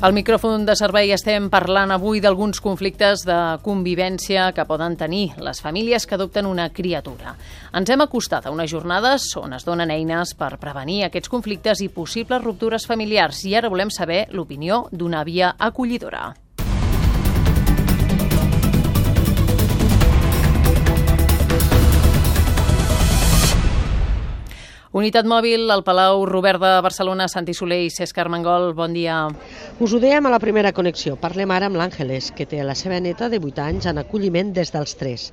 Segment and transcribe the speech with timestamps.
[0.00, 5.58] Al micròfon de servei estem parlant avui d'alguns conflictes de convivència que poden tenir les
[5.58, 7.34] famílies que adopten una criatura.
[7.74, 11.90] Ens hem acostat a unes jornades on es donen eines per prevenir aquests conflictes i
[11.90, 16.28] possibles ruptures familiars i ara volem saber l'opinió d'una àvia acollidora.
[24.96, 29.18] Unitat mòbil al Palau Robert de Barcelona, Santi Soler i Cesc Armengol, bon dia.
[29.84, 31.18] Us ho dèiem a la primera connexió.
[31.20, 34.72] Parlem ara amb l'Àngeles, que té la seva neta de 8 anys en acolliment des
[34.72, 35.26] dels 3.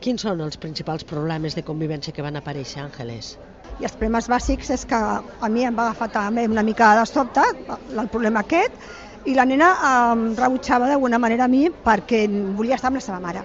[0.00, 3.34] Quins són els principals problemes de convivència que van aparèixer, Àngeles?
[3.76, 7.04] I els problemes bàsics és que a mi em va agafar també una mica de
[7.04, 12.24] sobte el problema aquest i la nena em rebutjava d'alguna manera a mi perquè
[12.56, 13.44] volia estar amb la seva mare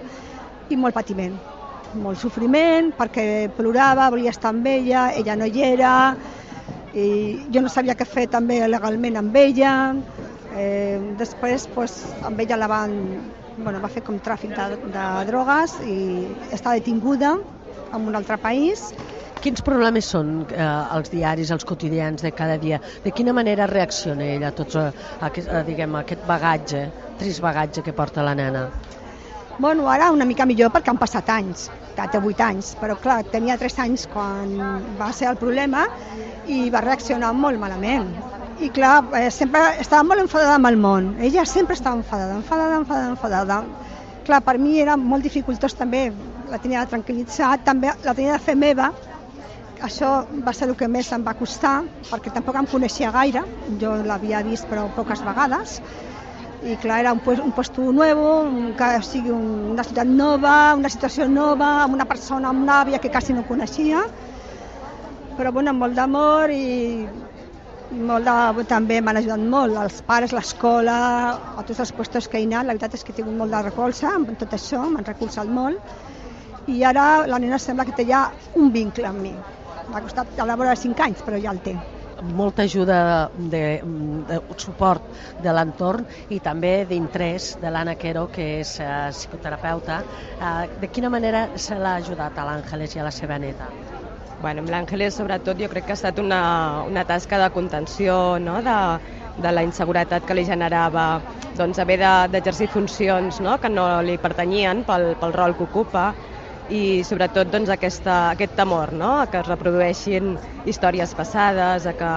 [0.70, 1.36] i molt patiment
[1.94, 5.94] molt sofriment perquè plorava, volia estar amb ella, ella no hi era,
[6.94, 7.06] i
[7.52, 9.74] jo no sabia què fer també legalment amb ella.
[10.50, 12.96] Eh, després pues, amb ella la van,
[13.58, 16.00] bueno, va fer com tràfic de, de drogues i
[16.50, 17.36] està detinguda
[17.94, 18.90] en un altre país.
[19.40, 20.64] Quins problemes són eh,
[20.96, 22.80] els diaris, els quotidians de cada dia?
[23.04, 26.82] De quina manera reacciona ella a tots a, a, a, diguem, a aquest bagatge,
[27.22, 28.66] trist bagatge que porta la nena?
[29.60, 33.58] Bueno, ara una mica millor perquè han passat anys, té 8 anys, però clar, tenia
[33.60, 34.52] 3 anys quan
[34.98, 35.86] va ser el problema
[36.46, 38.08] i va reaccionar molt malament.
[38.60, 41.14] I clar, eh, sempre estava molt enfadada amb el món.
[41.20, 43.62] Ella sempre estava enfadada, enfadada, enfadada, enfadada.
[44.26, 46.10] Clar, per mi era molt dificultós també,
[46.50, 48.90] la tenia de tranquil·litzar, també la tenia de fer meva,
[49.80, 51.80] això va ser el que més em va costar,
[52.10, 53.42] perquè tampoc em coneixia gaire,
[53.80, 55.80] jo l'havia vist però poques vegades,
[56.62, 58.44] i clar, era un, un puesto nuevo,
[58.76, 63.10] que sigui una ciutat nova, una situació nova, amb una persona, amb una àvia que
[63.10, 64.02] quasi no coneixia,
[65.38, 67.06] però bueno, amb molt d'amor i
[67.90, 70.98] molt de, també m'han ajudat molt, els pares, l'escola,
[71.56, 73.62] a tots els puestos que he anat, la veritat és que he tingut molt de
[73.64, 75.96] recolza amb tot això, m'han recolzat molt,
[76.68, 78.26] i ara la nena sembla que té ja
[78.60, 79.32] un vincle amb mi.
[79.88, 81.78] M'ha costat a la vora de 5 anys, però ja el té
[82.22, 83.80] molta ajuda de,
[84.28, 85.06] de suport
[85.42, 90.02] de l'entorn i també d'interès de l'Anna Quero, que és uh, psicoterapeuta.
[90.40, 93.68] Uh, de quina manera se l'ha ajudat a l'Àngeles i a la seva neta?
[94.40, 96.40] Bueno, amb l'Àngeles, sobretot, jo crec que ha estat una,
[96.88, 98.60] una tasca de contenció, no?
[98.64, 98.76] de,
[99.44, 101.20] de la inseguretat que li generava
[101.58, 101.98] doncs, haver
[102.32, 103.58] d'exercir de, funcions no?
[103.60, 106.10] que no li pertanyien pel, pel rol que ocupa,
[106.70, 109.10] i sobretot doncs, aquesta, aquest temor no?
[109.20, 110.36] a que es reprodueixin
[110.70, 112.12] històries passades, a que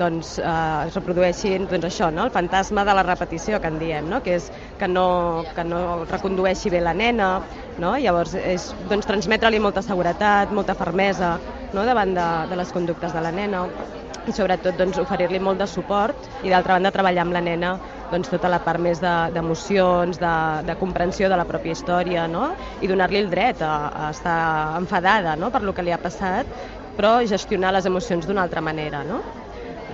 [0.00, 2.24] doncs, eh, es reprodueixin doncs, això, no?
[2.24, 4.22] el fantasma de la repetició que en diem, no?
[4.24, 4.48] que és
[4.80, 7.28] que no, que no recondueixi bé la nena,
[7.78, 7.96] no?
[8.00, 11.36] llavors és doncs, transmetre-li molta seguretat, molta fermesa
[11.74, 11.84] no?
[11.88, 13.66] davant de, de les conductes de la nena
[14.24, 17.74] i sobretot doncs, oferir-li molt de suport i d'altra banda treballar amb la nena
[18.12, 22.48] doncs, tota la part més d'emocions, de, de, de comprensió de la pròpia història no?
[22.80, 24.38] i donar-li el dret a, a estar
[24.80, 25.52] enfadada no?
[25.52, 26.48] per lo que li ha passat
[26.94, 29.02] però gestionar les emocions d'una altra manera.
[29.04, 29.20] No?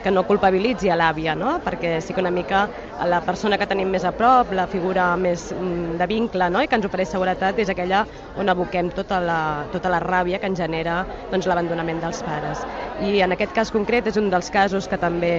[0.02, 1.58] Que no culpabilitzi a l'àvia, no?
[1.64, 2.66] perquè sí que una mica
[3.10, 6.62] la persona que tenim més a prop, la figura més mm, de vincle no?
[6.64, 8.04] i que ens ofereix seguretat és aquella
[8.40, 9.40] on aboquem tota la,
[9.72, 12.64] tota la ràbia que ens genera doncs, l'abandonament dels pares.
[13.04, 15.34] I en aquest cas concret és un dels casos que també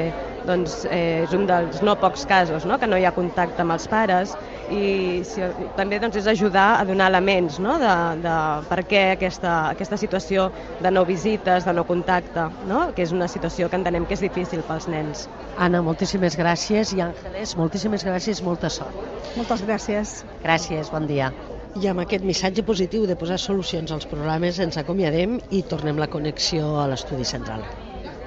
[0.47, 2.78] doncs, eh, és un dels no pocs casos no?
[2.81, 4.34] que no hi ha contacte amb els pares
[4.72, 5.44] i si,
[5.78, 7.78] també doncs, és ajudar a donar elements no?
[7.81, 7.94] de,
[8.24, 8.35] de
[8.69, 10.50] per què aquesta, aquesta situació
[10.81, 12.88] de no visites, de no contacte, no?
[12.96, 15.28] que és una situació que entenem que és difícil pels nens.
[15.57, 18.97] Anna, moltíssimes gràcies i Àngeles, moltíssimes gràcies, molta sort.
[19.38, 20.22] Moltes gràcies.
[20.44, 21.31] Gràcies, bon dia.
[21.79, 26.12] I amb aquest missatge positiu de posar solucions als problemes ens acomiadem i tornem la
[26.12, 27.63] connexió a l'estudi central.